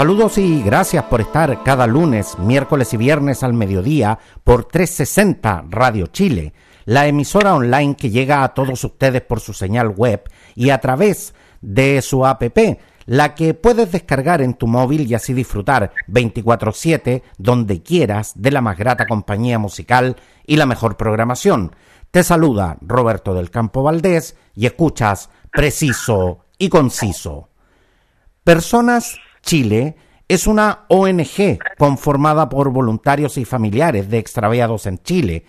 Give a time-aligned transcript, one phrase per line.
[0.00, 6.06] Saludos y gracias por estar cada lunes, miércoles y viernes al mediodía por 360 Radio
[6.06, 6.54] Chile,
[6.86, 10.22] la emisora online que llega a todos ustedes por su señal web
[10.54, 12.42] y a través de su app,
[13.04, 18.62] la que puedes descargar en tu móvil y así disfrutar 24/7 donde quieras de la
[18.62, 21.76] más grata compañía musical y la mejor programación.
[22.10, 27.50] Te saluda Roberto del Campo Valdés y escuchas preciso y conciso.
[28.44, 29.96] Personas Chile
[30.28, 35.44] es una ONG conformada por voluntarios y familiares de extraviados en Chile,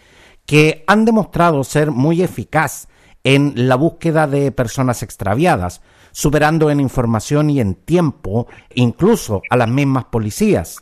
[0.46, 2.88] que han demostrado ser muy eficaz
[3.24, 9.70] en la búsqueda de personas extraviadas, superando en información y en tiempo incluso a las
[9.70, 10.82] mismas policías.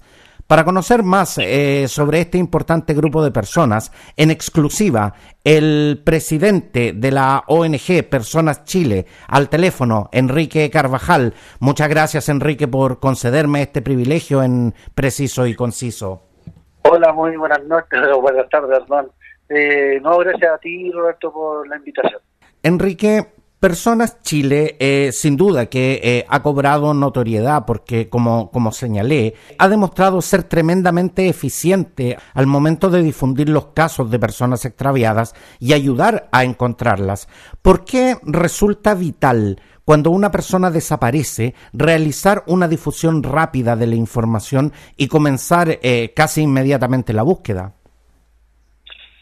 [0.49, 7.11] Para conocer más eh, sobre este importante grupo de personas, en exclusiva, el presidente de
[7.11, 11.35] la ONG Personas Chile, al teléfono, Enrique Carvajal.
[11.59, 16.23] Muchas gracias, Enrique, por concederme este privilegio en preciso y conciso.
[16.81, 19.05] Hola, muy buenas noches, buenas tardes, Hernán.
[19.49, 22.21] Eh, no, gracias a ti, Roberto, por la invitación.
[22.63, 23.23] Enrique,
[23.59, 29.67] Personas Chile, eh, sin duda que eh, ha cobrado notoriedad porque, como, como señalé, ha
[29.67, 36.29] demostrado ser tremendamente eficiente al momento de difundir los casos de personas extraviadas y ayudar
[36.31, 37.27] a encontrarlas.
[37.61, 44.71] ¿Por qué resulta vital cuando una persona desaparece realizar una difusión rápida de la información
[44.95, 47.78] y comenzar eh, casi inmediatamente la búsqueda?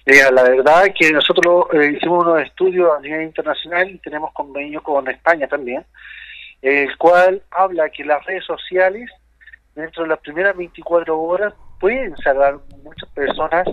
[0.08, 4.81] La verdad es que nosotros eh, hicimos unos estudios a nivel internacional y tenemos convenio
[4.81, 5.86] con España también,
[6.62, 9.12] el cual habla que las redes sociales,
[9.75, 13.67] dentro de las primeras 24 horas, pueden salvar muchas personas,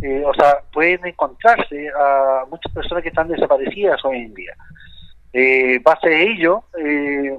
[0.00, 4.54] eh, o sea, pueden encontrarse a muchas personas que están desaparecidas hoy en día.
[5.34, 7.36] Eh, base de ello, eh,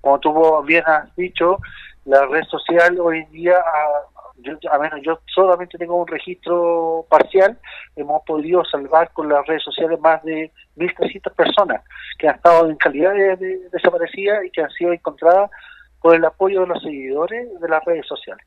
[0.00, 1.58] como tú bien has dicho,
[2.04, 4.11] la red social hoy en día ha
[4.42, 7.58] yo, a menos yo solamente tengo un registro parcial,
[7.96, 11.82] hemos podido salvar con las redes sociales más de 1.300 personas
[12.18, 15.50] que han estado en calidad de, desaparecidas y que han sido encontradas
[16.00, 18.46] por el apoyo de los seguidores de las redes sociales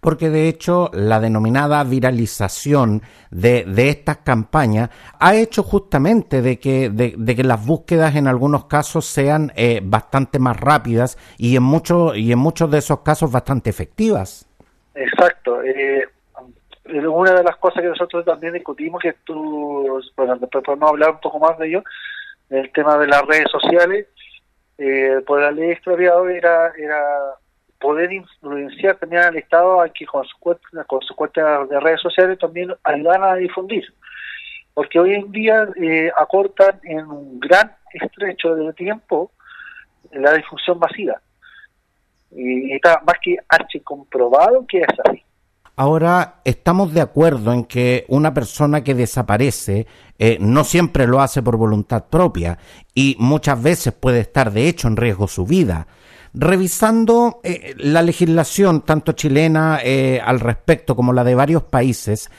[0.00, 6.90] porque de hecho la denominada viralización de, de estas campañas ha hecho justamente de que,
[6.90, 12.16] de, que las búsquedas en algunos casos sean eh, bastante más rápidas y en, muchos
[12.16, 14.46] y en muchos de esos casos bastante efectivas.
[14.94, 15.62] Exacto.
[15.62, 16.06] Eh,
[17.06, 21.20] una de las cosas que nosotros también discutimos, que tú, bueno, después podemos hablar un
[21.20, 21.84] poco más de ello,
[22.50, 24.06] el tema de las redes sociales,
[24.76, 27.00] eh, por la ley extraviado era, era
[27.80, 32.00] poder influenciar también al Estado a que con su cuenta, con su cuenta de redes
[32.00, 33.84] sociales también ayudan a difundir.
[34.74, 39.30] Porque hoy en día eh, acortan en un gran estrecho de tiempo
[40.12, 41.20] la difusión masiva
[42.34, 43.36] y está más que
[43.82, 45.22] comprobado que es así.
[45.76, 51.42] Ahora, estamos de acuerdo en que una persona que desaparece eh, no siempre lo hace
[51.42, 52.56] por voluntad propia
[52.94, 55.88] y muchas veces puede estar de hecho en riesgo su vida.
[56.32, 62.30] Revisando eh, la legislación tanto chilena eh, al respecto como la de varios países,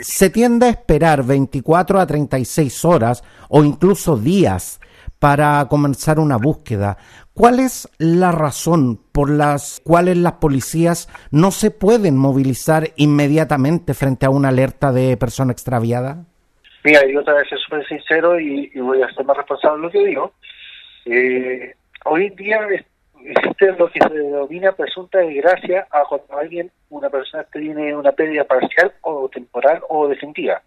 [0.00, 4.80] se tiende a esperar 24 a 36 horas o incluso días
[5.22, 6.98] para comenzar una búsqueda.
[7.34, 14.26] ¿Cuál es la razón por las cuales las policías no se pueden movilizar inmediatamente frente
[14.26, 16.26] a una alerta de persona extraviada?
[16.84, 19.82] Mira, yo te voy a ser súper sincero y, voy a ser más responsable de
[19.82, 20.32] lo que digo.
[21.06, 22.60] Eh, hoy en día
[23.24, 28.44] existe lo que se denomina presunta desgracia a cuando alguien, una persona tiene una pérdida
[28.44, 30.60] parcial o temporal o definitiva.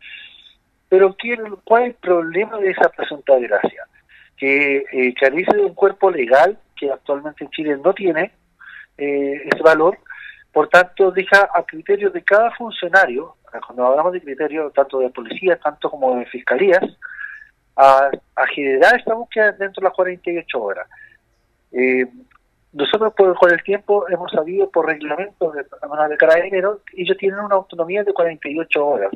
[0.89, 1.15] Pero
[1.63, 3.83] ¿cuál es el problema de esa presunta desgracia?
[4.37, 8.31] que eh, carece de un cuerpo legal que actualmente en Chile no tiene
[8.97, 9.97] eh, ese valor,
[10.51, 13.35] por tanto deja a criterio de cada funcionario,
[13.65, 16.83] cuando hablamos de criterio tanto de policía, tanto como de fiscalías,
[17.75, 18.09] a,
[18.53, 20.87] generar esta búsqueda dentro de las 48 horas.
[21.71, 22.05] Eh,
[22.71, 27.55] nosotros por, con el tiempo hemos sabido por reglamento de, de carabineros, ellos tienen una
[27.55, 29.11] autonomía de 48 horas.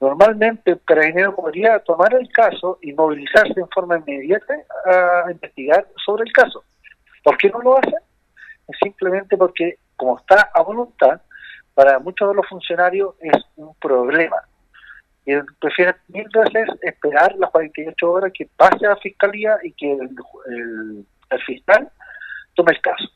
[0.00, 4.54] Normalmente el carabinero podría tomar el caso y movilizarse en forma inmediata
[4.86, 6.64] a investigar sobre el caso.
[7.22, 7.94] ¿Por qué no lo hace?
[8.82, 11.20] Simplemente porque, como está a voluntad,
[11.74, 14.36] para muchos de los funcionarios es un problema.
[15.26, 19.92] y prefieren mil veces esperar las 48 horas que pase a la fiscalía y que
[19.92, 21.90] el fiscal
[22.54, 23.08] tome el caso.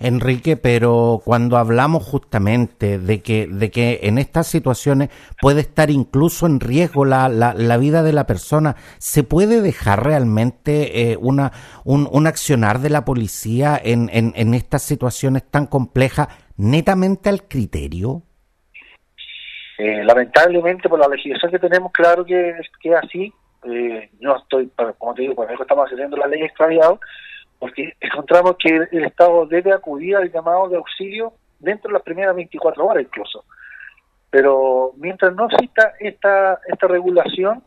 [0.00, 5.10] Enrique, pero cuando hablamos justamente de que, de que en estas situaciones
[5.40, 11.12] puede estar incluso en riesgo la, la, vida de la persona, ¿se puede dejar realmente
[11.12, 11.52] eh, una,
[11.84, 18.22] un, un, accionar de la policía en, en, estas situaciones tan complejas netamente al criterio?
[19.78, 23.32] Eh, lamentablemente, por la legislación que tenemos, claro que, que es así.
[23.64, 26.98] Eh, yo estoy, como te digo, por eso estamos haciendo la ley extraviado
[27.60, 32.34] porque encontramos que el Estado debe acudir al llamado de auxilio dentro de las primeras
[32.34, 33.44] 24 horas incluso.
[34.30, 37.62] Pero mientras no exista esta, esta regulación,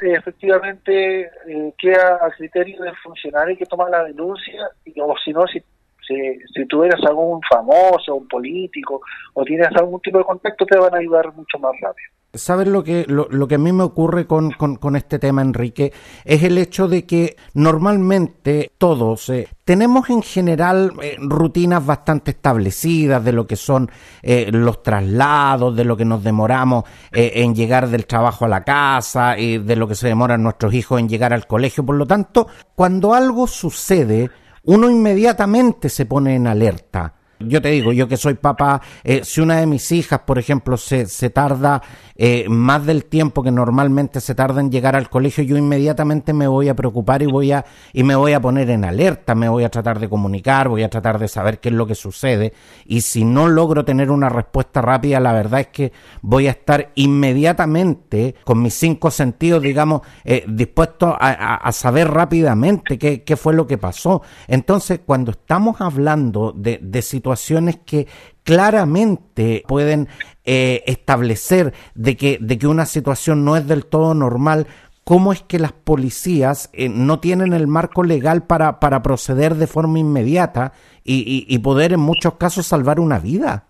[0.00, 5.60] efectivamente eh, queda al criterio del funcionario que toma la denuncia, o si no, si,
[6.06, 9.00] si, si tú eres algún famoso, un político,
[9.34, 12.21] o tienes algún tipo de contacto, te van a ayudar mucho más rápido.
[12.34, 15.42] ¿Sabes lo que, lo, lo, que a mí me ocurre con, con, con, este tema,
[15.42, 15.92] Enrique?
[16.24, 23.22] Es el hecho de que normalmente todos eh, tenemos en general eh, rutinas bastante establecidas
[23.22, 23.90] de lo que son
[24.22, 28.64] eh, los traslados, de lo que nos demoramos eh, en llegar del trabajo a la
[28.64, 31.84] casa, y de lo que se demoran nuestros hijos en llegar al colegio.
[31.84, 34.30] Por lo tanto, cuando algo sucede,
[34.64, 37.12] uno inmediatamente se pone en alerta
[37.46, 40.76] yo te digo, yo que soy papá, eh, si una de mis hijas, por ejemplo,
[40.76, 41.82] se, se tarda
[42.16, 46.46] eh, más del tiempo que normalmente se tarda en llegar al colegio, yo inmediatamente me
[46.46, 49.64] voy a preocupar y voy a y me voy a poner en alerta, me voy
[49.64, 52.52] a tratar de comunicar, voy a tratar de saber qué es lo que sucede
[52.84, 56.92] y si no logro tener una respuesta rápida, la verdad es que voy a estar
[56.94, 63.66] inmediatamente con mis cinco sentidos, digamos, eh, dispuesto a, saber rápidamente qué, qué fue lo
[63.66, 64.22] que pasó.
[64.46, 68.06] Entonces, cuando estamos hablando de, de situaciones situaciones que
[68.44, 70.08] claramente pueden
[70.44, 74.66] eh, establecer de que, de que una situación no es del todo normal,
[75.04, 79.66] ¿cómo es que las policías eh, no tienen el marco legal para, para proceder de
[79.66, 80.72] forma inmediata
[81.04, 83.64] y, y, poder en muchos casos salvar una vida?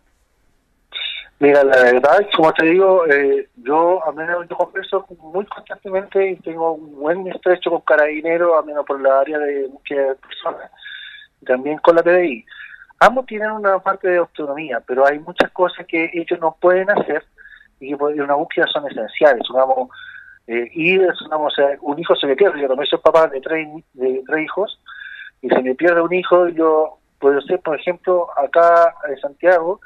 [1.39, 6.37] Mira, la verdad, como te digo, eh, yo a menos yo converso muy constantemente y
[6.37, 10.71] tengo un buen estrecho con Carabinero, a menos por la área de muchas personas,
[11.45, 12.45] también con la PDI
[13.03, 17.25] ambos tienen una parte de autonomía, pero hay muchas cosas que ellos no pueden hacer
[17.81, 19.43] y que en una búsqueda son esenciales.
[19.47, 19.89] Supongamos,
[20.47, 20.71] eh,
[21.19, 24.81] supongamos, un hijo se me pierde, yo también soy papá de tres, de tres hijos,
[25.41, 29.81] y se me pierde un hijo, yo puedo ser, por ejemplo, acá en Santiago,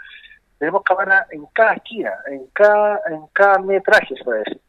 [0.59, 4.61] tenemos cámaras en cada esquina, en cada, en cada metraje, se puede decir.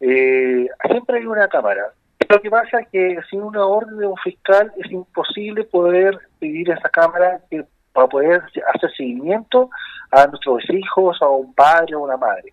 [0.00, 1.92] Eh, siempre hay una cámara.
[2.28, 6.70] Lo que pasa es que sin una orden de un fiscal es imposible poder pedir
[6.70, 8.42] esa cámara que, para poder
[8.74, 9.70] hacer seguimiento
[10.10, 12.52] a nuestros hijos, a un padre o una madre.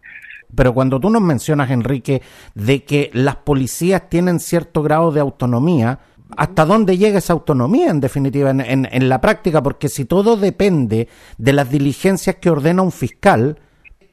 [0.56, 2.22] Pero cuando tú nos mencionas, Enrique,
[2.54, 6.00] de que las policías tienen cierto grado de autonomía,
[6.38, 9.62] ¿hasta dónde llega esa autonomía en definitiva en, en, en la práctica?
[9.62, 13.60] Porque si todo depende de las diligencias que ordena un fiscal,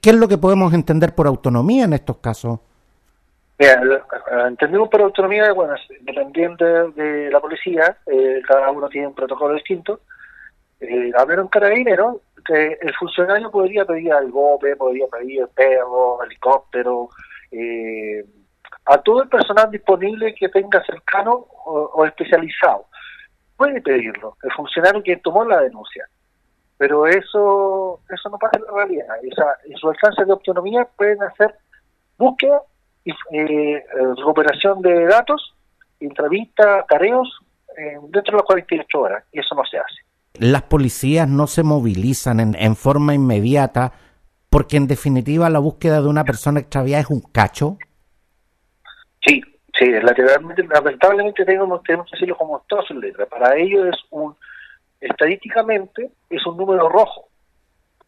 [0.00, 2.58] ¿qué es lo que podemos entender por autonomía en estos casos?
[4.48, 10.00] Entendemos por autonomía, bueno, dependiente de la policía, eh, cada uno tiene un protocolo distinto.
[10.80, 16.22] Eh, a ver un carabinero, que el funcionario podría pedir al GOPE, podría pedir perro,
[16.24, 17.08] helicóptero,
[17.52, 18.24] eh,
[18.86, 22.86] a todo el personal disponible que tenga cercano o, especializado.
[23.56, 26.08] Puede pedirlo, el funcionario que tomó la denuncia.
[26.78, 29.06] Pero eso eso no pasa en la realidad.
[29.22, 31.54] Esa, en su alcance de autonomía pueden hacer
[32.18, 32.60] búsqueda
[33.04, 33.84] eh,
[34.16, 35.54] recuperación de datos,
[36.00, 37.28] entrevistas, careos,
[37.76, 40.02] eh, dentro de las 48 horas, y eso no se hace.
[40.38, 43.92] Las policías no se movilizan en, en forma inmediata
[44.52, 47.78] porque en definitiva la búsqueda de una persona extraviada es un cacho.
[49.26, 49.40] Sí,
[49.78, 53.28] sí, lamentablemente tenemos, tenemos que decirlo como todas sus letras.
[53.28, 54.36] Para ellos es un,
[55.00, 57.28] estadísticamente, es un número rojo,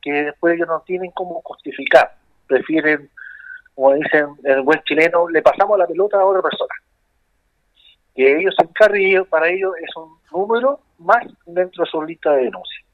[0.03, 2.15] que después ellos no tienen cómo justificar.
[2.47, 3.09] Prefieren
[3.75, 6.75] como dicen el buen chileno, le pasamos la pelota a otra persona.
[8.15, 12.45] Que ellos se encarguen para ellos es un número más dentro de su lista de
[12.45, 12.85] denuncias.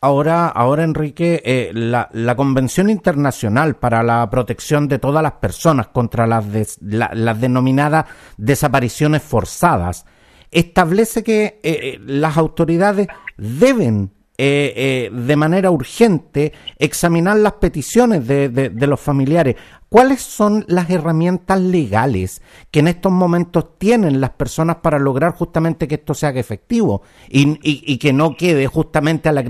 [0.00, 5.88] Ahora, ahora Enrique, eh, la, la, Convención Internacional para la Protección de todas las personas
[5.88, 6.44] contra las,
[6.80, 10.04] las denominadas desapariciones forzadas
[10.50, 14.10] establece que eh, eh, las autoridades deben
[14.44, 19.56] eh, de manera urgente examinar las peticiones de, de, los familiares.
[19.88, 25.86] ¿Cuáles son las herramientas legales que en estos momentos tienen las personas para lograr justamente
[25.86, 29.44] que esto se haga efectivo y, y, y que no quede justamente a la,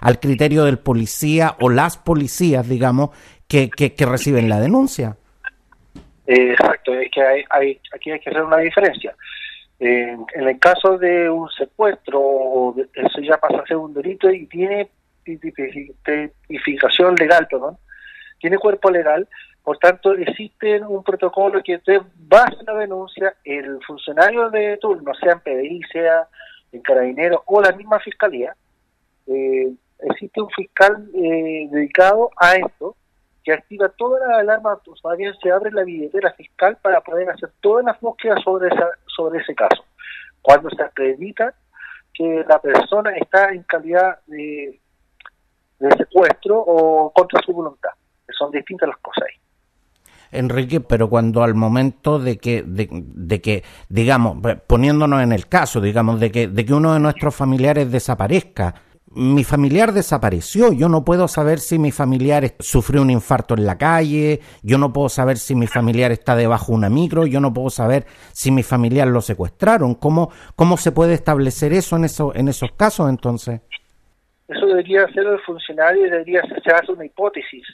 [0.00, 3.10] al criterio del policía o las policías, digamos,
[3.46, 5.16] que, que, reciben la denuncia.
[6.26, 9.14] exacto, es que hay, hay, aquí hay que hacer una diferencia.
[9.84, 14.88] En el caso de un secuestro, eso ya pasa a ser un delito y tiene
[15.24, 17.76] tipificación legal, perdón,
[18.38, 19.28] tiene cuerpo legal,
[19.62, 25.32] por tanto existe un protocolo que te base la denuncia, el funcionario de turno, sea
[25.32, 26.28] en PDI, sea
[26.72, 28.54] en Carabinero o la misma fiscalía,
[29.26, 32.96] eh, existe un fiscal eh, dedicado a esto
[33.44, 37.28] que activa toda la alarma, pues más bien se abre la billetera fiscal para poder
[37.30, 39.84] hacer todas las búsquedas sobre, esa, sobre ese caso.
[40.40, 41.54] Cuando se acredita
[42.12, 44.78] que la persona está en calidad de,
[45.78, 47.90] de secuestro o contra su voluntad.
[48.38, 49.42] Son distintas las cosas ahí.
[50.32, 56.20] Enrique, pero cuando al momento de que, de, que, digamos, poniéndonos en el caso, digamos,
[56.20, 58.74] de que, de que uno de nuestros familiares desaparezca,
[59.14, 63.76] mi familiar desapareció, yo no puedo saber si mi familiar sufrió un infarto en la
[63.76, 67.52] calle, yo no puedo saber si mi familiar está debajo de una micro, yo no
[67.52, 69.94] puedo saber si mi familiar lo secuestraron.
[69.94, 73.60] ¿Cómo, cómo se puede establecer eso en, eso, en esos casos entonces?
[74.48, 77.64] Eso debería ser el funcionario y debería hacer una hipótesis.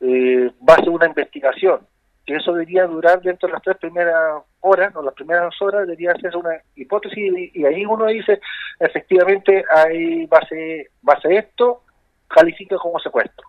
[0.00, 1.80] Eh, va a ser una investigación,
[2.26, 6.14] que eso debería durar dentro de las tres primeras horas, o las primeras horas, debería
[6.14, 8.40] ser una hipótesis y, ahí uno dice,
[8.80, 11.82] efectivamente, hay base, base esto,
[12.28, 13.46] califica como secuestro.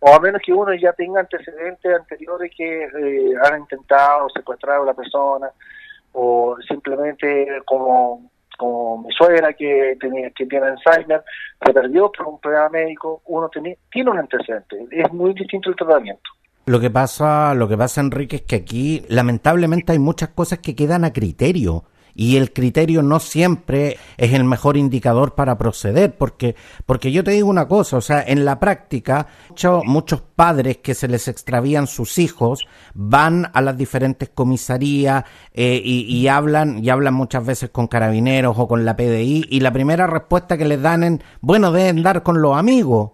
[0.00, 4.84] O a menos que uno ya tenga antecedentes anteriores que eh, han intentado secuestrar a
[4.84, 5.50] la persona,
[6.12, 11.22] o simplemente como como mi suegra que, tenía, que tiene Alzheimer,
[11.64, 15.76] se perdió por un problema médico, uno tiene, tiene un antecedente, es muy distinto el
[15.76, 16.28] tratamiento.
[16.68, 20.76] Lo que pasa, lo que pasa, Enrique, es que aquí lamentablemente hay muchas cosas que
[20.76, 21.84] quedan a criterio
[22.14, 27.30] y el criterio no siempre es el mejor indicador para proceder, porque, porque yo te
[27.30, 29.28] digo una cosa, o sea, en la práctica,
[29.86, 36.28] muchos padres que se les extravían sus hijos van a las diferentes comisarías eh, y,
[36.28, 40.58] hablan, y hablan muchas veces con carabineros o con la PDI, y la primera respuesta
[40.58, 43.12] que les dan es, bueno, de andar con los amigos,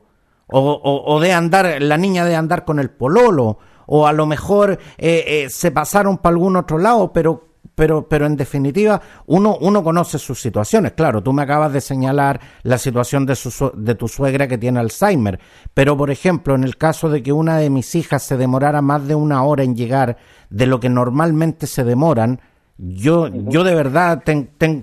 [0.61, 4.79] o, o, de andar, la niña de andar con el pololo, o a lo mejor
[4.99, 9.83] eh, eh, se pasaron para algún otro lado, pero pero, pero en definitiva uno, uno
[9.83, 10.93] conoce sus situaciones.
[10.93, 14.79] Claro, tú me acabas de señalar la situación de, su, de tu suegra que tiene
[14.79, 15.41] Alzheimer,
[15.73, 19.09] pero por ejemplo, en el caso de que una de mis hijas se demorara más
[19.09, 20.19] de una hora en llegar
[20.51, 22.41] de lo que normalmente se demoran,
[22.79, 24.23] yo, yo de verdad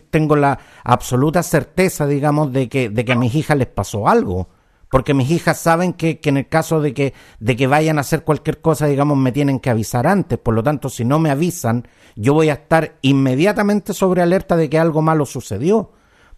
[0.10, 4.50] tengo la absoluta certeza, digamos, de que, de que a mis hijas les pasó algo
[4.92, 8.02] porque mis hijas saben que, que, en el caso de que, de que vayan a
[8.02, 10.38] hacer cualquier cosa, digamos, me tienen que avisar antes.
[10.38, 14.70] Por lo tanto, si no me avisan, yo voy a estar inmediatamente sobre alerta de
[14.70, 15.92] que algo malo sucedió.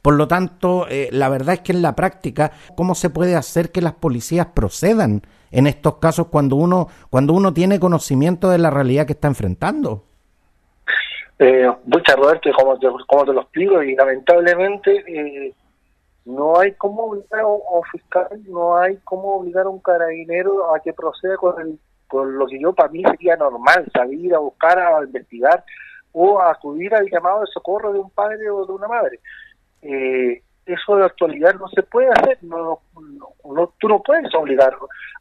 [0.03, 3.71] Por lo tanto, eh, la verdad es que en la práctica, ¿cómo se puede hacer
[3.71, 8.69] que las policías procedan en estos casos cuando uno, cuando uno tiene conocimiento de la
[8.69, 10.03] realidad que está enfrentando?
[11.39, 12.51] Eh, muchas Roberto, te,
[13.07, 15.53] como te lo explico, y lamentablemente eh,
[16.25, 20.79] no hay cómo obligar a un fiscal, no hay cómo obligar a un carabinero a
[20.79, 24.79] que proceda con, el, con lo que yo para mí sería normal, salir a buscar,
[24.79, 25.63] a investigar
[26.13, 29.19] o a acudir al llamado de socorro de un padre o de una madre.
[29.81, 32.79] Eh, eso de actualidad no se puede hacer, no,
[33.43, 34.73] no, tú no puedes obligar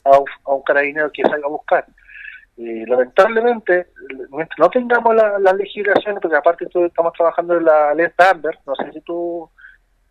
[0.04, 0.18] a,
[0.52, 1.84] un carabinero que salga a buscar.
[2.58, 3.88] Eh, lamentablemente,
[4.30, 8.76] mientras no tengamos la, la legislación, porque aparte estamos trabajando en la alerta Amber, no
[8.76, 9.50] sé si tú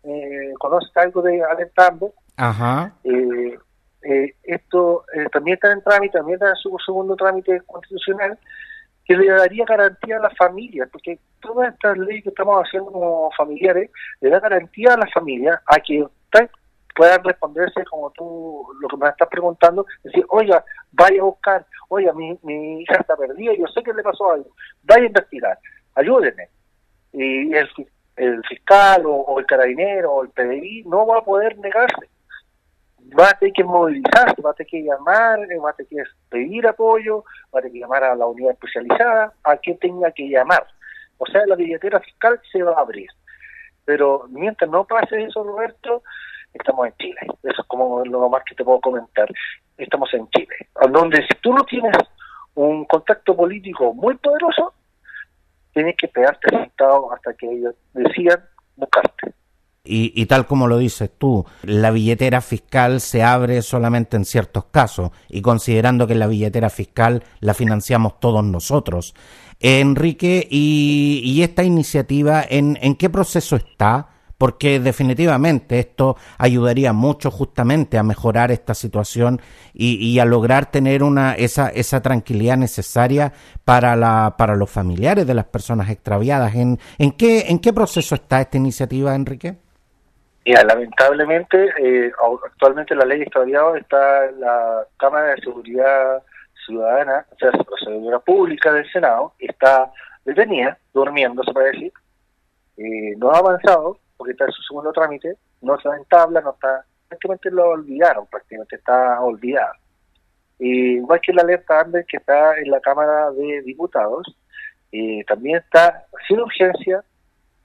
[0.04, 1.96] eh, conoce algo de Alerta
[2.36, 2.92] Ajá.
[3.04, 3.58] Eh,
[4.02, 8.38] eh, esto eh, también está en trámite, también está en su segundo trámite constitucional,
[9.04, 13.30] que le daría garantía a las familias, porque todas estas leyes que estamos haciendo como
[13.36, 13.90] familiares
[14.20, 16.06] le da garantía a las familias a que
[16.94, 22.12] puedan responderse como tú lo que me estás preguntando, decir, oiga, vaya a buscar, oiga,
[22.12, 24.50] mi, mi hija está perdida, yo sé que le pasó algo,
[24.82, 25.58] vaya a investigar,
[25.94, 26.48] ayúdenme.
[27.12, 27.68] Y el,
[28.16, 32.08] el fiscal o, el carabinero o el PDI no va a poder negarse.
[33.18, 36.10] Va a tener que movilizarse, va a tener que llamar, eh, va a tener que
[36.28, 40.28] pedir apoyo, va a tener que llamar a la unidad especializada, a quien tenga que
[40.28, 40.66] llamar.
[41.18, 43.08] O sea, la billetera fiscal se va a abrir.
[43.84, 46.02] Pero mientras no pase eso, Roberto,
[46.54, 47.20] estamos en Chile.
[47.42, 49.28] Eso es como lo más que te puedo comentar.
[49.76, 50.54] Estamos en Chile,
[50.90, 51.96] donde si tú no tienes
[52.54, 54.74] un contacto político muy poderoso,
[55.72, 58.40] tienes que pegarte sentado hasta que ellos decidan
[58.76, 59.34] buscarte.
[59.84, 64.66] Y, y, tal como lo dices tú, la billetera fiscal se abre solamente en ciertos
[64.66, 69.12] casos y considerando que la billetera fiscal la financiamos todos nosotros.
[69.58, 74.11] Enrique, ¿y, y esta iniciativa en, en qué proceso está?
[74.42, 79.40] Porque definitivamente esto ayudaría mucho justamente a mejorar esta situación
[79.72, 83.32] y, a lograr tener una esa, esa tranquilidad necesaria
[83.64, 86.56] para la para los familiares de las personas extraviadas.
[86.56, 89.54] ¿En, en qué en qué proceso está esta iniciativa, Enrique?
[90.44, 92.10] Ya, lamentablemente, eh,
[92.44, 96.20] actualmente la ley extraviada está en la Cámara de Seguridad
[96.66, 97.52] Ciudadana, o sea,
[97.84, 99.92] Seguridad Pública del Senado, está
[100.24, 101.92] detenida, durmiendo, se puede decir.
[102.76, 106.52] Eh, no ha avanzado, porque está en su segundo trámite, no está en tabla, no
[106.52, 109.72] está, prácticamente lo olvidaron, prácticamente está olvidada.
[110.60, 114.32] igual que la alerta Amber que está en la Cámara de Diputados,
[114.92, 117.02] eh, también está sin urgencia,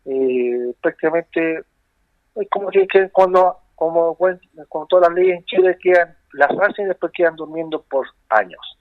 [0.06, 1.60] eh, prácticamente
[2.38, 4.18] es como que, cuando como,
[4.68, 8.80] como todas las leyes en Chile quedan, las hacen y después quedan durmiendo por años.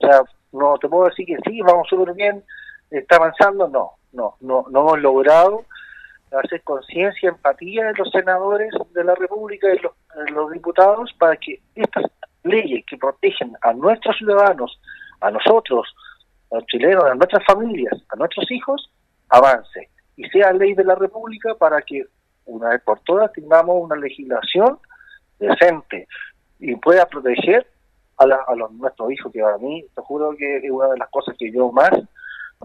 [0.00, 0.20] O sea,
[0.52, 2.44] no te puedo decir que sí, vamos súper bien,
[2.90, 5.64] está avanzando, no, no, no, no hemos logrado
[6.32, 9.92] hacer conciencia, empatía de los senadores de la República y los,
[10.32, 12.04] los diputados para que estas
[12.44, 14.80] leyes que protegen a nuestros ciudadanos,
[15.20, 15.94] a nosotros,
[16.50, 18.90] a los chilenos, a nuestras familias, a nuestros hijos,
[19.28, 22.04] avance y sea ley de la República para que
[22.46, 24.78] una vez por todas tengamos una legislación
[25.38, 26.08] decente
[26.58, 27.66] y pueda proteger
[28.16, 31.08] a, a los, nuestros hijos, que a mí te juro que es una de las
[31.10, 31.90] cosas que yo más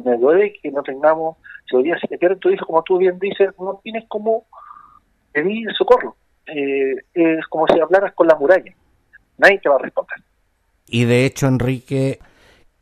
[0.04, 1.38] me duele que no tengamos,
[1.70, 4.46] si hoy día se te pierde tu hijo, como tú bien dices, no tienes como
[5.32, 6.16] pedir socorro.
[6.46, 8.74] Eh, es como si hablaras con la muralla.
[9.38, 10.18] Nadie te va a responder.
[10.88, 12.20] Y de hecho, Enrique,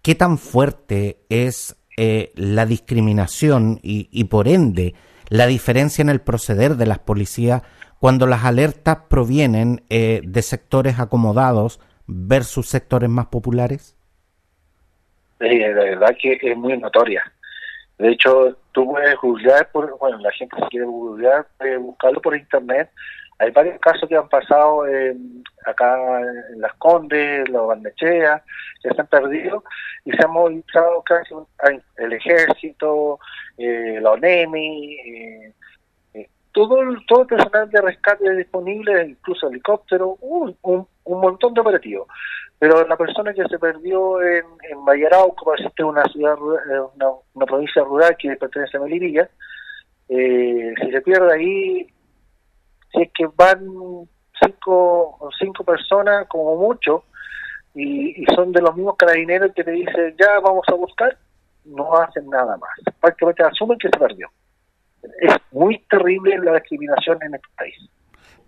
[0.01, 4.95] ¿qué tan fuerte es eh, la discriminación y, y por ende
[5.29, 7.61] la diferencia en el proceder de las policías
[7.99, 13.95] cuando las alertas provienen eh, de sectores acomodados versus sectores más populares?
[15.41, 17.23] Sí, la verdad que es muy notoria.
[17.97, 22.35] De hecho, tú puedes googlear, por, bueno, la gente si quiere googlear, puede buscarlo por
[22.35, 22.89] internet.
[23.39, 24.83] Hay varios casos que han pasado
[25.65, 28.43] acá en Las Condes, Los Bandechea,
[28.83, 29.63] que se han perdido
[30.05, 31.33] y se han movilizado casi
[31.97, 33.19] el ejército,
[33.57, 35.53] eh, la ONEMI, eh,
[36.13, 36.77] eh, todo,
[37.07, 42.07] todo el personal de rescate disponible, incluso helicóptero, un, un, montón de operativos.
[42.61, 47.83] Pero la persona que se perdió en, en Vallarauco, que una ciudad, una, una provincia
[47.83, 49.27] rural que pertenece a Melipilla,
[50.07, 51.87] si se pierde ahí,
[52.93, 53.65] si es que van
[54.39, 57.05] cinco, cinco personas como mucho,
[57.73, 61.17] y, y son de los mismos carabineros que te dicen, ya vamos a buscar,
[61.65, 62.95] no hacen nada más.
[62.99, 64.29] Prácticamente asumen que se perdió.
[65.19, 67.89] Es muy terrible la discriminación en este país.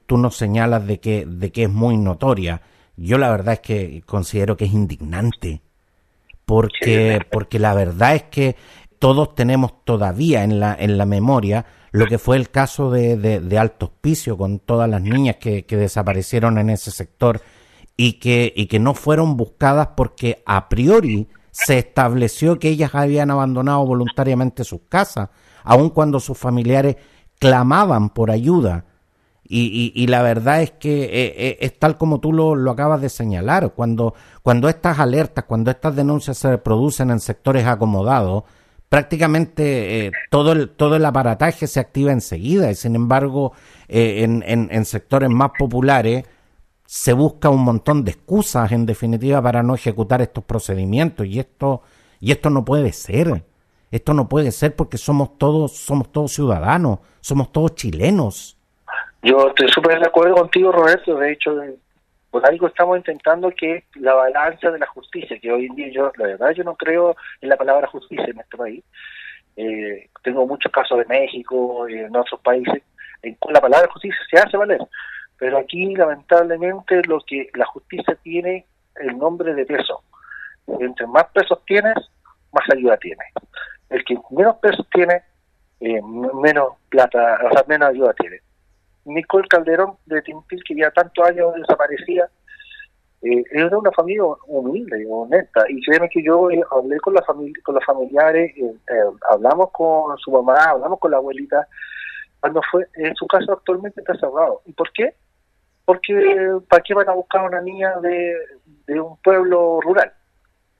[0.05, 2.61] Tú nos señalas de que, de que es muy notoria.
[2.95, 5.61] Yo la verdad es que considero que es indignante.
[6.45, 8.55] Porque, porque la verdad es que
[8.99, 13.59] todos tenemos todavía en la, en la memoria lo que fue el caso de, de,
[13.59, 17.41] Alto Hospicio con todas las niñas que, que desaparecieron en ese sector
[17.95, 23.29] y que, y que no fueron buscadas porque a priori se estableció que ellas habían
[23.29, 25.29] abandonado voluntariamente sus casas,
[25.63, 26.97] aun cuando sus familiares
[27.39, 28.85] clamaban por ayuda.
[29.55, 33.01] Y, y, la verdad es que eh, eh, es tal como tú lo, lo, acabas
[33.01, 38.45] de señalar, cuando, cuando estas alertas, cuando estas denuncias se producen en sectores acomodados,
[38.89, 43.53] prácticamente eh, todo, el, todo el aparataje se activa enseguida y sin embargo
[43.87, 46.25] en, en, en sectores más populares
[46.87, 51.83] se busca un montón de excusas en definitiva para no ejecutar estos procedimientos y esto
[52.19, 53.45] y esto no puede ser.
[53.91, 58.57] Esto no puede ser porque somos todos somos todos ciudadanos, somos todos chilenos.
[59.23, 61.15] Yo estoy súper de acuerdo contigo, Roberto.
[61.15, 61.55] De hecho,
[62.29, 66.11] por algo estamos intentando que la balanza de la justicia, que hoy en día yo,
[66.17, 68.83] la verdad, yo no creo en la palabra justicia en este país.
[69.55, 72.83] Eh, tengo muchos casos de México y en otros países
[73.21, 74.81] en la palabra justicia se hace valer.
[75.37, 80.03] Pero aquí, lamentablemente, lo que la justicia tiene el nombre de peso.
[80.67, 81.95] Entre más pesos tienes,
[82.51, 83.27] más ayuda tienes.
[83.89, 85.23] El que menos pesos tiene,
[85.79, 88.41] eh, menos plata, o sea, menos ayuda tiene.
[89.05, 92.29] Nicole Calderón de Timpil, que ya tantos años desaparecía,
[93.21, 97.53] eh, era una familia humilde, honesta, y créeme que yo eh, hablé con la familia,
[97.63, 101.67] con los familiares, eh, hablamos con su mamá, hablamos con la abuelita,
[102.39, 104.61] cuando fue, en su caso actualmente está cerrado.
[104.65, 105.15] ¿Y por qué?
[105.85, 110.11] porque ¿para qué van a buscar a una niña de, un pueblo rural?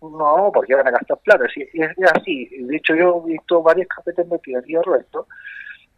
[0.02, 2.46] No, porque van a gastar plata, es, es así.
[2.48, 5.28] De hecho, yo he visto varias investigativas de esto,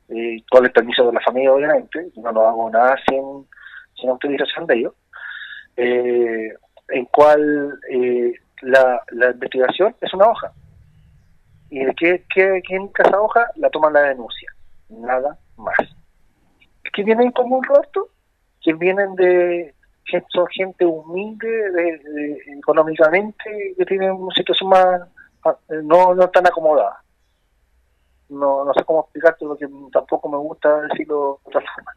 [0.10, 3.48] eh, con el permiso de la familia, obviamente, no lo hago nada sin,
[3.96, 4.94] sin autorización de ellos,
[5.78, 6.54] eh,
[6.90, 10.52] en cual eh, la, la investigación es una hoja.
[11.70, 13.50] ¿Y de qué, qué, qué esa hoja?
[13.56, 14.50] La toma la denuncia,
[14.90, 15.76] nada más.
[16.94, 18.10] qué vienen como un Roberto?
[18.62, 19.74] Que vienen de
[20.30, 25.02] son gente humilde de, económicamente que tienen una situación más
[25.44, 27.04] ah, no, no tan acomodada
[28.30, 31.92] no, no sé cómo explicarte lo que tampoco me gusta decirlo de otra forma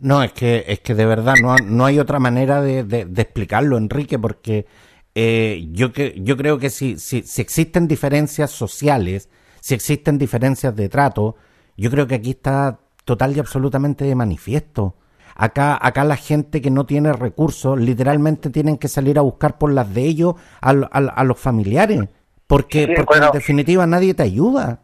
[0.00, 3.76] no, es que, es que de verdad no, no hay otra manera de, de, explicarlo,
[3.76, 4.66] Enrique, porque
[5.14, 9.28] eh, yo, que, yo creo que si, si, si existen diferencias sociales,
[9.60, 11.34] si existen diferencias de trato,
[11.76, 14.94] yo creo que aquí está total y absolutamente de manifiesto.
[15.34, 19.72] Acá, acá la gente que no tiene recursos literalmente tienen que salir a buscar por
[19.72, 22.08] las de ellos a, a, los familiares,
[22.46, 24.82] porque, porque en definitiva nadie te ayuda.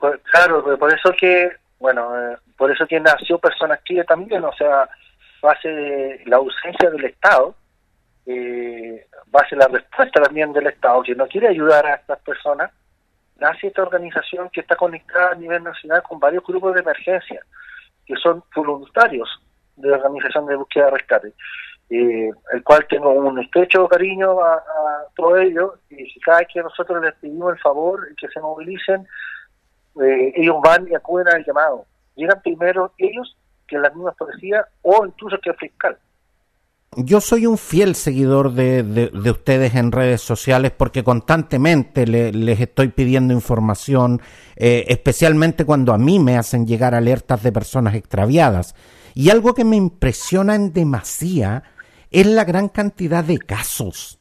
[0.00, 4.52] Pues, claro, por eso que, bueno, eh, por eso que nació Personas Chile también, o
[4.52, 4.88] sea,
[5.42, 7.54] base de la ausencia del Estado,
[8.26, 12.70] eh, base la respuesta también del Estado, que no quiere ayudar a estas personas,
[13.36, 17.40] nace esta organización que está conectada a nivel nacional con varios grupos de emergencia,
[18.06, 19.28] que son voluntarios
[19.76, 21.32] de la organización de búsqueda de rescate,
[21.90, 26.62] eh, el cual tengo un estrecho cariño a, a todo ello, y cada vez que
[26.62, 29.06] nosotros les pedimos el favor que se movilicen,
[30.02, 31.86] eh, ellos van y acuden al llamado.
[32.16, 35.98] Llegan primero ellos que las mismas policías o incluso que el fiscal
[36.96, 42.88] yo soy un fiel seguidor de, de, ustedes en redes sociales porque constantemente les estoy
[42.88, 44.20] pidiendo información,
[44.56, 48.74] eh, especialmente cuando a mí me hacen llegar alertas de personas extraviadas.
[49.14, 51.62] Y algo que me impresiona en demasía
[52.10, 54.20] es la gran cantidad de casos.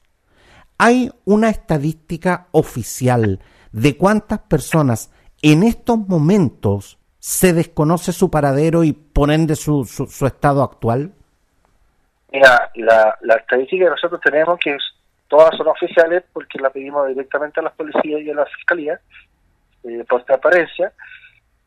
[0.77, 3.39] Hay una estadística oficial
[3.71, 5.11] de cuántas personas
[5.43, 11.13] en estos momentos se desconoce su paradero y ponen de su, su estado actual.
[12.31, 14.75] Mira, la, la estadística que nosotros tenemos, que
[15.27, 18.99] todas son oficiales porque la pedimos directamente a las policías y a la fiscalía,
[19.83, 20.93] eh, por transparencia,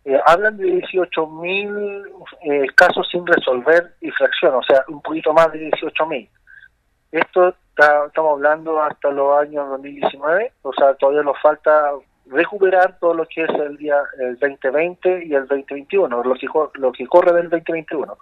[0.04, 5.70] eh, hablan de 18.000 eh, casos sin resolver infracción, o sea, un poquito más de
[5.70, 6.28] 18.000.
[7.12, 11.90] Esto estamos hablando hasta los años 2019, o sea, todavía nos falta
[12.28, 16.92] recuperar todo lo que es el día el 2020 y el 2021, lo que, lo
[16.92, 18.16] que corre del 2021.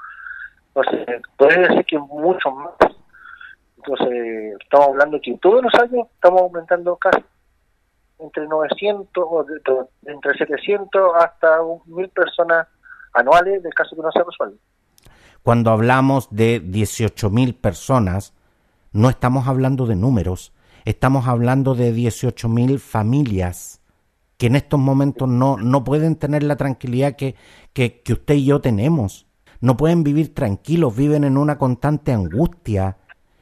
[0.74, 2.74] Entonces, puede decir que mucho más.
[3.76, 7.24] Entonces, estamos hablando que todos los años estamos aumentando casi
[8.18, 9.44] entre 900, o
[10.06, 12.68] entre 700 hasta 1000 personas
[13.12, 14.58] anuales de casos que no se resuelven.
[15.42, 18.32] Cuando hablamos de 18.000 personas,
[18.92, 23.83] no estamos hablando de números, estamos hablando de 18.000 familias
[24.36, 27.34] que en estos momentos no, no pueden tener la tranquilidad que,
[27.72, 29.26] que, usted y yo tenemos
[29.64, 32.98] no pueden vivir tranquilos, viven en una constante angustia.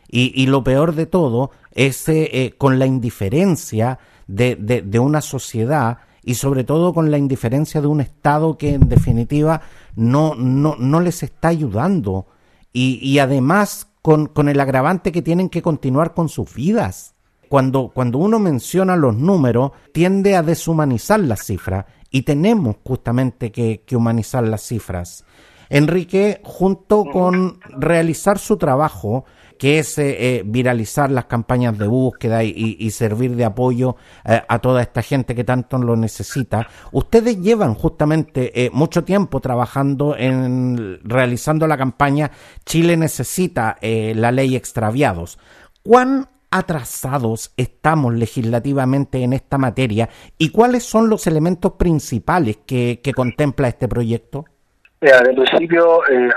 [0.09, 5.99] Y, lo peor de todo es eh, eh, con la indiferencia de, de, una sociedad
[6.23, 9.63] y sobre todo con la indiferencia de un Estado que en definitiva
[9.97, 12.27] no, no, no les está ayudando.
[12.75, 17.12] Y, y además con, con, el agravante que tienen que continuar con sus vidas.
[17.53, 23.85] Cuando, cuando uno menciona los números, tiende a deshumanizar las cifras y tenemos justamente que,
[23.95, 25.27] humanizar las cifras.
[25.69, 29.27] Enrique, junto con realizar su trabajo,
[29.59, 34.59] que es eh, eh, viralizar las campañas de búsqueda y, servir de apoyo eh, a
[34.59, 36.67] toda esta gente que tanto lo necesita.
[36.91, 42.31] Ustedes llevan justamente mucho tiempo trabajando en realizando la campaña
[42.65, 45.39] Chile necesita la ley extraviados.
[45.83, 53.69] ¿Cuán atrasados estamos legislativamente en esta materia y cuáles son los elementos principales que contempla
[53.69, 54.45] este proyecto?
[55.03, 56.31] Mira, de principio, eh,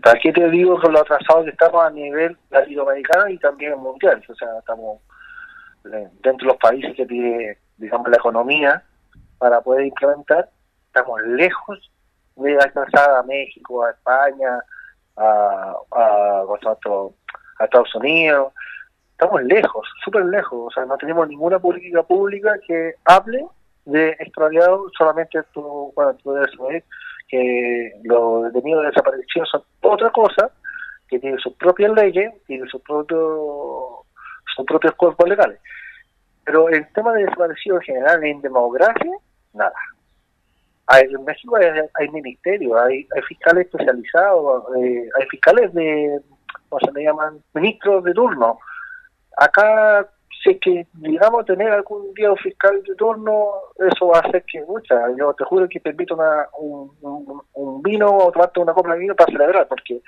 [0.00, 4.22] ¿para qué te digo con lo atrasados que estamos a nivel latinoamericano y también mundial?
[4.28, 5.00] O sea, estamos
[5.92, 8.84] eh, dentro de los países que tiene, digamos, la economía
[9.38, 10.48] para poder implementar,
[10.86, 11.90] estamos lejos
[12.36, 14.60] de alcanzar a México, a España,
[15.16, 16.44] a, a,
[17.58, 18.52] a Estados Unidos.
[19.20, 20.68] Estamos lejos, súper lejos.
[20.68, 23.44] O sea, no tenemos ninguna política pública que hable
[23.84, 26.84] de extraviados, solamente tú, bueno, tú debes saber
[27.26, 30.52] que los detenidos de desaparición son otra cosa,
[31.08, 34.06] que tienen sus propias leyes, tienen sus propios,
[34.54, 35.58] sus propios cuerpos legales.
[36.44, 39.16] Pero el tema de desaparición en general, en demografía,
[39.52, 39.74] nada.
[40.86, 46.20] Hay, en México hay, ministerios, hay, hay fiscales especializados, eh, hay fiscales de,
[46.68, 47.42] ¿cómo se le llaman?
[47.52, 48.60] Ministros de turno.
[49.38, 50.08] Acá
[50.42, 54.44] si es que digamos tener algún día un fiscal de turno, eso va a hacer
[54.44, 58.72] que, mucha, yo te juro que te invito una, un, un, vino o tomarte una
[58.72, 60.00] copa de vino para celebrar, porque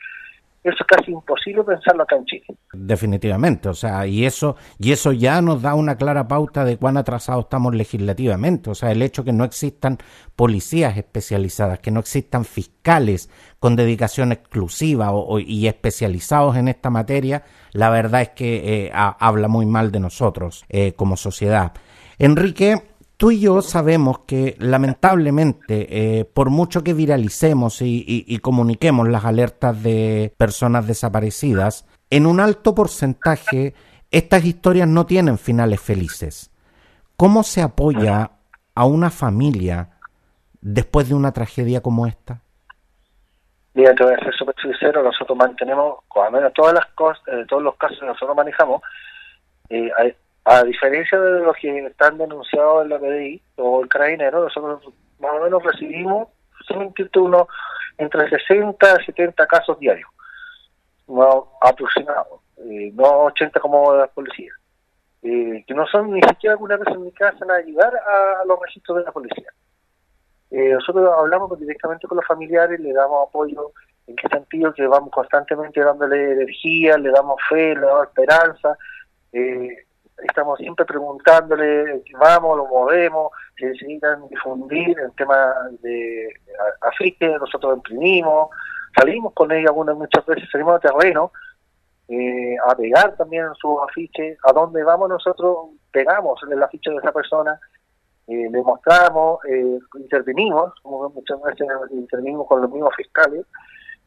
[0.63, 2.45] eso es casi imposible pensarlo acá en Chile.
[2.73, 6.99] Definitivamente, o sea, y eso, y eso ya nos da una clara pauta de cuán
[6.99, 8.69] atrasados estamos legislativamente.
[8.69, 9.97] O sea, el hecho que no existan
[10.37, 15.11] policías especializadas, que no existan fiscales con dedicación exclusiva
[15.47, 17.43] y especializados en esta materia,
[17.73, 21.73] la verdad es que eh, habla muy mal de nosotros eh, como sociedad.
[22.19, 22.83] Enrique,
[23.21, 29.83] tú y yo sabemos que lamentablemente, eh, por mucho que viralicemos y, comuniquemos las alertas
[29.83, 33.75] de personas desaparecidas, en un alto porcentaje
[34.11, 36.51] estas historias no tienen finales felices.
[37.19, 38.31] ¿Cómo se apoya
[38.75, 39.91] a una familia
[40.63, 42.41] después de una tragedia como esta?
[43.75, 47.45] Mira, te voy a ser súper sincero, nosotros mantenemos, al menos todas las cosas, eh,
[47.47, 48.81] todos los casos que nosotros manejamos,
[49.69, 49.91] eh,
[50.45, 55.33] a diferencia de los que están denunciados en la PDI o el carabinero, nosotros más
[55.33, 56.29] o menos recibimos
[57.17, 57.49] uno
[57.99, 60.09] entre 60 y 70 casos diarios,
[61.09, 64.53] no aproximados, eh, no 80 como la policía,
[65.23, 69.05] eh, que no son ni siquiera alguna vez casa a ayudar a, los registros de
[69.05, 69.53] la policía.
[70.51, 73.73] Eh, nosotros hablamos directamente con los familiares, le damos apoyo
[74.07, 78.77] en qué sentido que vamos constantemente dándole energía, le damos fe, le damos esperanza.
[79.33, 79.87] Eh,
[80.23, 86.29] estamos siempre preguntándole, vamos, lo movemos, si necesitan difundir el tema de
[86.81, 88.51] Afrique, nosotros imprimimos,
[88.97, 91.33] salimos con ella algunas muchas veces, salimos a terreno,
[92.09, 97.13] eh, a pegar también sus afiches, a dónde vamos nosotros, pegamos el afiche de esa
[97.13, 97.59] persona,
[98.27, 103.45] eh, le mostramos, eh, intervenimos, como muchas veces intervenimos con los mismos fiscales,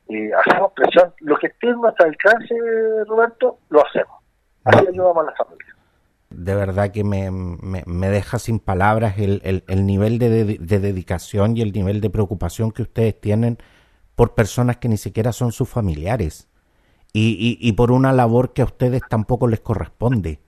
[0.10, 2.56] eh, hacemos presión, lo que esté en nuestro alcance,
[3.08, 4.22] Roberto, lo hacemos.
[4.66, 5.83] Así ayudamos a las familias
[6.34, 11.62] de verdad que me, me, deja sin palabras el, el, nivel de, de, dedicación y
[11.62, 13.58] el nivel de preocupación que ustedes tienen
[14.16, 16.48] por personas que ni siquiera son sus familiares
[17.14, 20.40] y, y, por una labor que a ustedes tampoco les corresponde.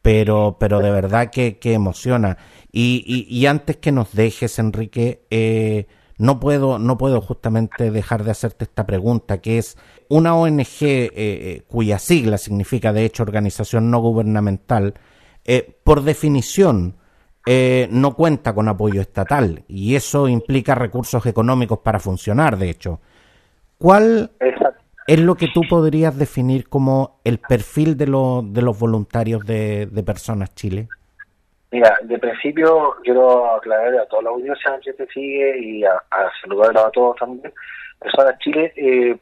[0.00, 2.38] Pero, pero de verdad que, que emociona.
[2.70, 8.22] Y, y, y, antes que nos dejes, Enrique, eh, no puedo, no puedo justamente dejar
[8.22, 9.76] de hacerte esta pregunta, que es
[10.10, 14.94] una ONG eh, eh, cuya sigla significa de hecho organización no gubernamental,
[15.44, 16.96] eh, por definición
[17.90, 23.00] no cuenta con apoyo estatal y eso implica recursos económicos para funcionar, de hecho.
[23.76, 24.30] ¿Cuál
[25.08, 30.02] es lo que tú podrías definir como el perfil de, de los voluntarios de, de
[30.04, 30.86] Personas Chile?
[31.72, 36.30] Mira, de principio quiero aclarar a toda la audiencia que te sigue y a, a
[36.40, 37.52] saludarlos a todos también.
[37.98, 39.16] Personas Chile, eh,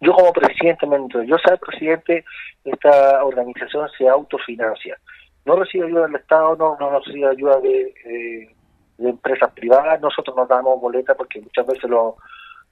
[0.00, 2.24] yo como presidente, mientras yo sea presidente,
[2.64, 4.98] esta organización se autofinancia.
[5.44, 8.54] No recibe ayuda del Estado, no, no recibe ayuda de, eh,
[8.98, 12.16] de empresas privadas, nosotros nos damos boletas porque muchas veces lo,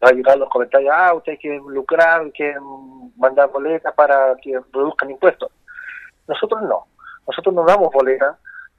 [0.02, 2.62] va a llegar los comentarios, ah, ustedes quieren lucrar, quieren
[3.16, 5.50] mandar boletas para que produzcan impuestos.
[6.26, 6.87] Nosotros no,
[7.26, 8.37] nosotros nos damos boletas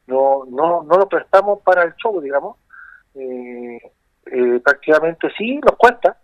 [0.08, 2.58] no, no, no lo prestamos para el show, digamos.
[3.16, 3.80] Eh,
[4.28, 6.18] eh, prácticamente sí, nos cuesta,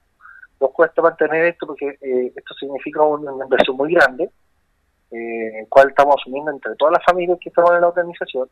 [0.62, 4.30] nos cuesta mantener esto porque eh, esto significa una inversión muy grande,
[5.12, 8.48] eh, cual estamos asumiendo entre todas las familias que estamos en la organización,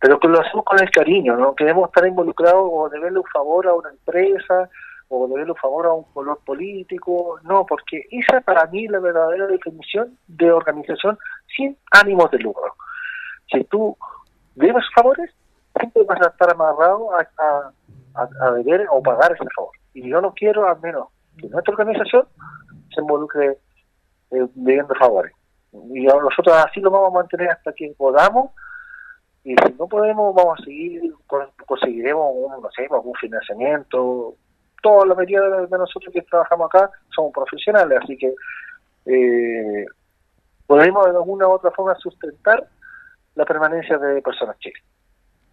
[0.00, 3.66] pero que lo hacemos con el cariño, no queremos estar involucrados o deberle un favor
[3.68, 4.68] a una empresa
[5.08, 8.98] o deberle un favor a un color político, no, porque esa para mí es la
[8.98, 11.18] verdadera definición de organización
[11.54, 12.74] sin ánimos de lucro.
[13.50, 13.96] Si tú
[14.54, 15.30] debes favores,
[15.78, 17.70] siempre vas a estar amarrado a,
[18.56, 19.72] deber o pagar ese favor.
[19.94, 22.26] Y yo no quiero, al menos, que nuestra organización
[22.94, 23.58] se involucre
[24.30, 25.32] eh, debiendo favores.
[25.72, 28.50] Y nosotros así lo vamos a mantener hasta que podamos.
[29.44, 31.02] Y si no podemos, vamos a seguir,
[31.66, 34.34] conseguiremos un, no sé, algún financiamiento.
[34.82, 38.34] Toda la mayoría de nosotros que trabajamos acá somos profesionales, así que
[39.06, 39.86] eh,
[40.66, 42.68] podemos de alguna u otra forma sustentar
[43.34, 44.82] la permanencia de personas chiles.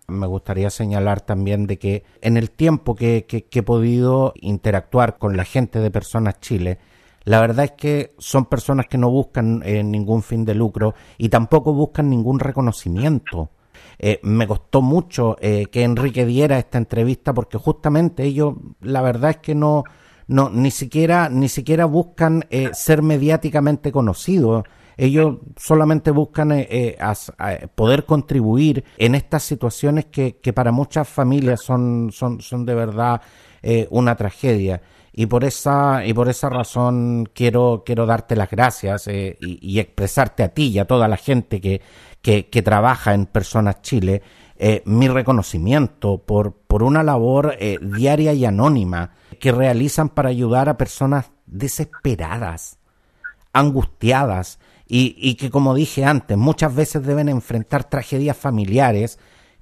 [0.10, 5.46] Me gustaría señalar también de que en el tiempo que, he podido interactuar con la
[5.46, 6.80] gente de Personas Chile,
[7.24, 11.30] la verdad es que son personas que no buscan eh, ningún fin de lucro y
[11.30, 13.50] tampoco buscan ningún reconocimiento.
[13.98, 19.32] Eh, me costó mucho eh, que Enrique diera esta entrevista porque justamente ellos, la verdad
[19.32, 19.84] es que no,
[20.28, 24.64] no ni siquiera, ni siquiera buscan ser mediáticamente conocidos
[25.00, 32.10] ellos solamente buscan eh, eh, poder contribuir en estas situaciones que, para muchas familias son,
[32.12, 33.22] son, son de verdad
[33.62, 34.82] eh, una tragedia.
[35.14, 40.50] Y por esa, y por esa razón quiero, quiero darte las gracias y, expresarte a
[40.50, 41.82] ti y a toda la gente que,
[42.22, 44.22] que, trabaja en Personas Chile
[44.86, 51.32] mi reconocimiento por, por una labor diaria y anónima que realizan para ayudar a personas
[51.48, 52.78] desesperadas,
[53.52, 54.59] angustiadas
[54.92, 59.20] y, que, como dije antes, muchas veces deben enfrentar tragedias familiares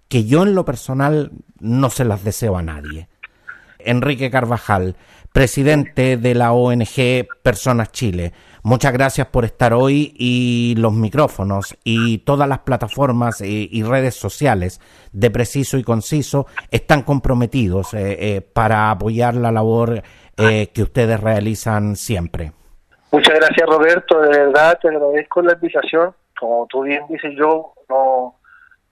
[0.07, 3.09] que yo en lo personal no se las deseo a nadie.
[3.79, 4.95] Enrique Carvajal,
[5.33, 8.31] presidente de la ONG Personas Chile.
[8.63, 14.79] Muchas gracias por estar hoy y los micrófonos y todas las plataformas y, redes sociales
[15.11, 20.01] de Preciso y Conciso están comprometidos eh, eh, para apoyar la labor
[20.37, 22.53] eh, que ustedes realizan siempre.
[23.11, 26.13] Muchas gracias Roberto, de verdad te agradezco la invitación.
[26.37, 28.35] Como tú bien dices, yo no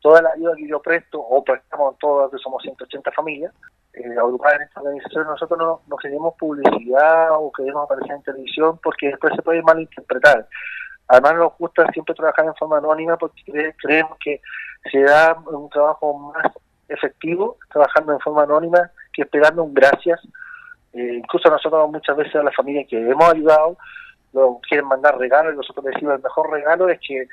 [0.02, 3.52] toda la ayuda que yo presto o prestamos todos, que somos 180 familias,
[3.94, 8.80] eh, agrupadas en esta organización, nosotros no, no queremos publicidad o queremos aparecer en televisión
[8.84, 10.48] porque después se puede malinterpretar.
[11.08, 14.42] Además nos gusta siempre trabajar en forma anónima porque creemos que
[14.92, 16.52] se da un trabajo más
[16.88, 20.20] efectivo trabajando en forma anónima que esperando un gracias.
[20.94, 23.78] Eh, incluso nosotros muchas veces a las familias que hemos ayudado
[24.36, 27.28] nos quieren mandar regalos y nosotros decimos el mejor regalo es que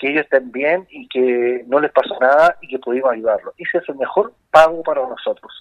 [0.00, 3.54] que ellos estén bien y que no les pasó nada y que pudimos ayudarlos.
[3.58, 5.52] Ese es el mejor pago para nosotros.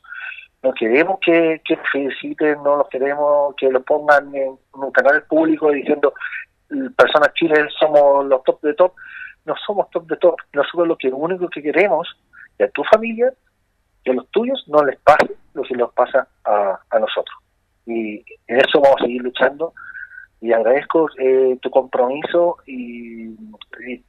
[0.64, 5.70] No queremos que, que feliciten, no los queremos que lo pongan en un canal público
[5.72, 6.14] diciendo
[6.96, 8.94] personas chiles somos los top de top.
[9.46, 10.36] No somos top de top.
[10.54, 12.08] Nosotros lo que único que queremos
[12.58, 13.34] es a tu familia,
[14.06, 17.36] que a los tuyos no les pase lo que nos pasa a, a nosotros.
[17.86, 19.74] Y en eso vamos a seguir luchando
[20.42, 23.30] y agradezco eh, tu compromiso y,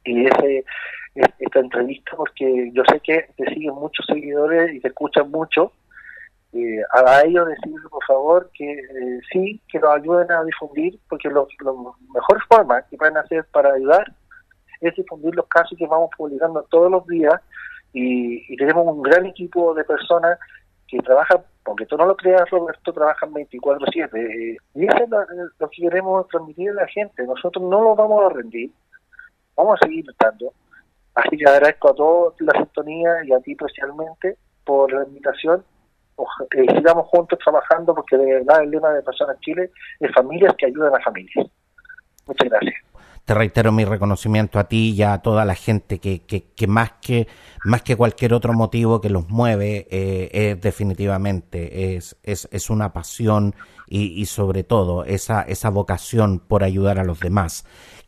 [0.05, 0.65] y, ese
[1.13, 5.73] esta entrevista porque yo sé que te siguen muchos seguidores y te escuchan mucho.
[6.53, 11.29] Eh, a ellos decirles por favor que eh, sí que nos ayuden a difundir porque
[11.29, 11.45] la
[12.13, 14.13] mejor forma que pueden hacer para ayudar
[14.81, 17.35] es difundir los casos que vamos publicando todos los días
[17.93, 20.37] y, y tenemos un gran equipo de personas
[20.87, 24.09] que trabajan aunque tú no lo creas, Roberto, trabajan 24-7.
[24.15, 25.09] Eh, y eso es
[25.59, 27.23] lo, que queremos transmitir a la gente.
[27.23, 28.71] Nosotros no lo vamos a rendir,
[29.55, 30.53] vamos a seguir luchando.
[31.13, 35.63] Así que agradezco a todos la sintonía y a ti especialmente por la invitación.
[36.55, 40.67] Eh, sigamos juntos trabajando porque de verdad el lema de Personas Chile es familias que
[40.67, 41.47] ayudan a familias.
[42.27, 42.90] Muchas gracias
[43.25, 47.27] te reitero mi reconocimiento a ti y a toda la gente que, que, más que
[47.63, 52.93] más que cualquier otro motivo que los mueve eh, es definitivamente es, es, es una
[52.93, 53.55] pasión
[53.87, 57.65] y, y, sobre todo esa, esa vocación por ayudar a los demás.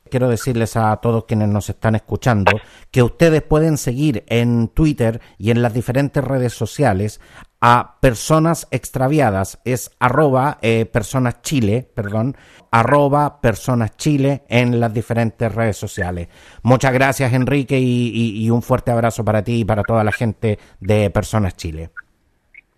[0.09, 2.51] Quiero decirles a todos quienes nos están escuchando
[2.91, 7.19] que ustedes pueden seguir en Twitter y en las diferentes redes sociales
[7.65, 12.35] a personas extraviadas es arroba eh, personas chile, perdón,
[12.69, 16.27] arroba personas chile en las diferentes redes sociales.
[16.61, 21.09] Muchas gracias Enrique y, un fuerte abrazo para ti y para toda la gente de
[21.09, 21.91] Personas Chile.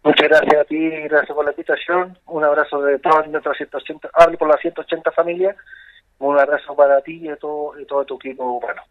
[0.03, 4.37] Muchas gracias a ti, gracias por la invitación, un abrazo de todas nuestras 180, hablo
[4.37, 5.55] por las 180 familias,
[6.19, 8.83] un abrazo para ti y todo, y todo tu equipo bueno.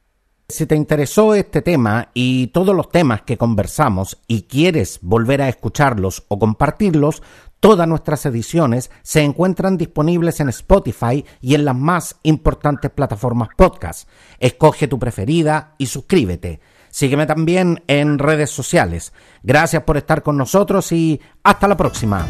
[0.49, 5.49] Si te interesó este tema y todos los temas que conversamos y quieres volver a
[5.49, 7.23] escucharlos o compartirlos,
[7.61, 14.07] todas nuestras ediciones se encuentran disponibles en Spotify y en las más importantes plataformas podcast.
[14.39, 16.61] Escoge tu preferida y suscríbete.
[16.91, 19.15] Sígueme también en redes sociales.
[19.43, 22.27] Gracias por estar con nosotros y hasta la próxima.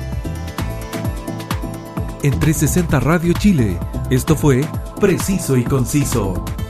[2.22, 3.76] En 360 Radio Chile,
[4.08, 4.64] esto fue
[5.00, 6.44] Preciso y Conciso